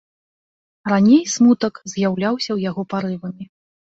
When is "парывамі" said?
2.95-3.45